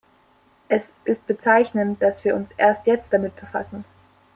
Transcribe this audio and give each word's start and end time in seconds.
Es 0.67 0.93
ist 1.05 1.27
bezeichnend, 1.27 2.01
dass 2.01 2.23
wir 2.25 2.35
uns 2.35 2.49
erst 2.57 2.87
jetzt 2.87 3.13
damit 3.13 3.35
befassen. 3.35 3.85